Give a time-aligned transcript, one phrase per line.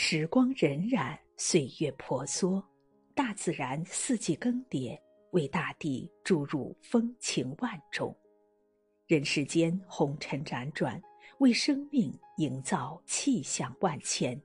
[0.00, 2.64] 时光荏苒，岁月婆娑，
[3.16, 4.96] 大自然四季更迭，
[5.32, 8.14] 为大地注入风情万种；
[9.08, 11.02] 人世间红尘辗转，
[11.38, 14.40] 为生命营造气象万千。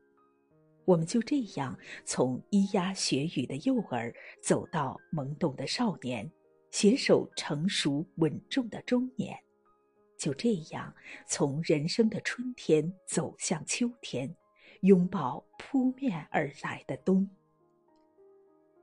[0.85, 4.11] 我们就这样从咿呀学语的幼儿
[4.41, 6.27] 走到懵懂的少年，
[6.71, 9.37] 携手成熟稳重的中年，
[10.17, 10.91] 就这样
[11.27, 14.35] 从人生的春天走向秋天，
[14.83, 17.25] 拥抱扑面而来的冬。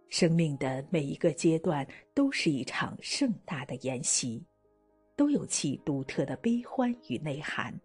[0.09, 4.43] 生命的每一个阶段都是一场盛大的宴席，
[5.15, 7.79] 都有其独特的悲欢与内涵。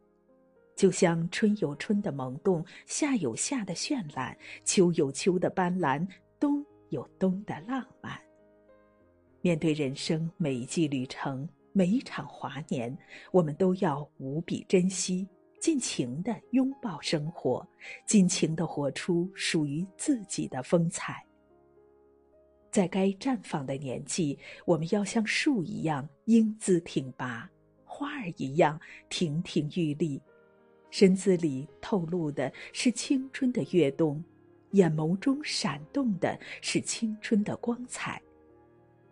[0.77, 6.07] 就像春有春的萌动，夏有夏的绚烂，秋有秋的斑斓，
[6.39, 8.17] 冬有冬的浪漫。
[9.41, 12.97] 面对人生每一季旅程，每一场华年，
[13.33, 15.27] 我们都要无比珍惜，
[15.65, 17.67] 尽情的拥抱生活，
[18.05, 21.25] 尽情的活出属于自己的风采。
[22.69, 27.49] 在该绽放的年纪，我们要像树一样英姿挺拔，
[27.83, 30.21] 花儿一样亭亭玉立。
[30.91, 34.23] 身子里透露的是青春的跃动，
[34.73, 38.21] 眼眸中闪动的是青春的光彩。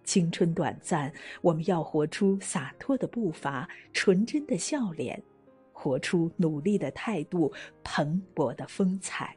[0.03, 5.19] 青春短暂，我们要活出洒脱的步伐、纯真的笑脸，
[5.73, 7.51] 活出努力的态度、
[7.83, 9.35] 蓬勃的风采。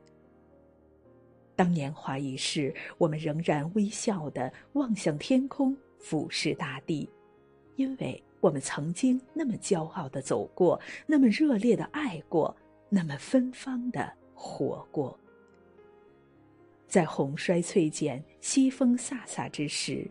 [1.56, 7.10] 当年华已逝，我们仍然微笑的望向天空，俯视大地，
[7.74, 8.22] 因为。
[8.38, 12.54] 我们曾经那么骄傲的走过，那么热烈的爱过，
[12.88, 15.18] 那么芬芳的活过。
[16.86, 20.08] 在红衰翠减、西风飒飒之时，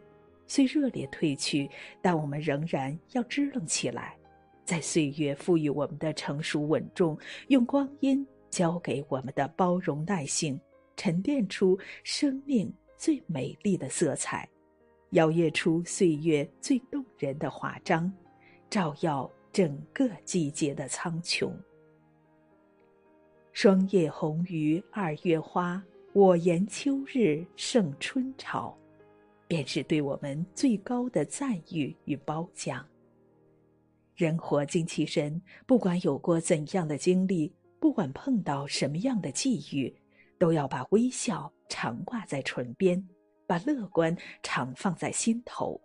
[0.47, 1.69] 虽热烈褪去，
[2.01, 4.17] 但我们仍然要支棱起来，
[4.65, 7.17] 在岁月赋予我们的成熟稳重，
[7.49, 10.59] 用光阴交给我们的包容耐性，
[10.97, 14.49] 沉淀出生命最美丽的色彩，
[15.11, 18.11] 摇曳出岁月最动人的华章。
[18.67, 21.53] 照耀整个季节的苍穹。
[23.53, 28.75] 霜叶红于二月花，我言秋日胜春潮，
[29.47, 32.85] 便是对我们最高的赞誉与褒奖。
[34.15, 39.93] 人活精气神，不管有过怎样的经历，不管碰到什么样的际遇，
[40.37, 43.05] 都要把微笑常挂在唇边，
[43.45, 45.79] 把乐观常放在心头。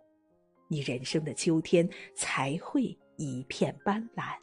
[0.69, 4.33] 你人生的秋天才会一片斑斓。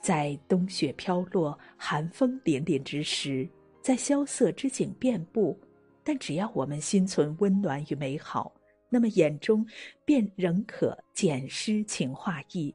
[0.00, 3.48] 在冬雪飘落、寒风凛凛之时，
[3.80, 5.58] 在萧瑟之景遍布，
[6.04, 8.52] 但只要我们心存温暖与美好，
[8.94, 9.66] 那么眼中
[10.04, 12.74] 便仍可见诗情画意，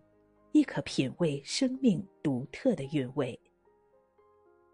[0.51, 3.39] 亦可品味生命独特的韵味。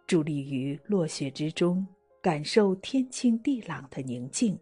[0.07, 1.85] 伫立于落雪之中，
[2.21, 4.57] 感受天清地朗的宁静。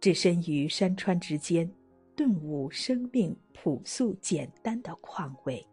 [0.00, 1.70] 置身于山川之间，
[2.16, 5.64] 顿悟生命朴素简单的况味。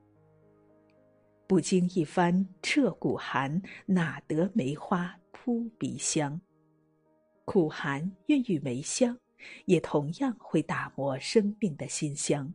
[1.47, 6.39] 不经一番彻骨寒，哪得梅花扑鼻香？
[7.45, 9.17] 苦寒孕育梅香，
[9.65, 12.53] 也同样会打磨生命的馨香。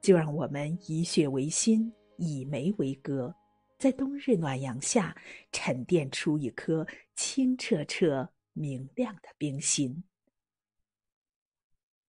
[0.00, 3.34] 就让我们以雪为心，以梅为歌，
[3.78, 5.16] 在冬日暖阳下
[5.50, 10.02] 沉淀出一颗清澈澈、明亮的冰心。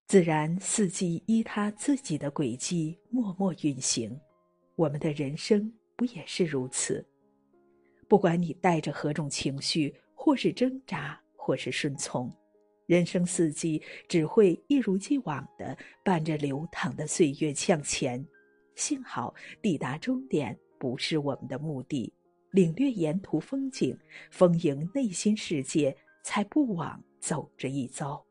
[0.07, 4.19] 自然四季依它自己的轨迹默默运行，
[4.75, 7.05] 我们的人生不也是如此？
[8.07, 12.31] 不管你带着何种情绪，或是挣扎，或是顺从，
[12.85, 18.25] 人生四季只会一如既往的伴着流淌的岁月向前。
[18.75, 22.11] 幸好抵达终点不是我们的目的，
[22.51, 23.97] 领略沿途风景，
[24.31, 28.23] 丰盈内心世界，才不枉走这一遭。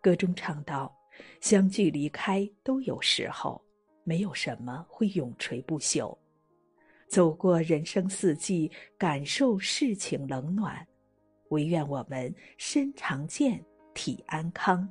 [0.00, 0.94] 歌中唱道
[1.40, 3.62] ：“相聚离开都有时候，
[4.04, 6.16] 没有什么会永垂不朽。
[7.08, 10.86] 走过人生四季，感受世情冷暖，
[11.48, 13.64] 唯愿我们身常健，
[13.94, 14.88] 体安康，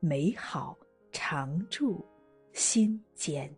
[0.00, 0.76] 美好
[1.12, 2.04] 常驻
[2.52, 3.52] 心间。”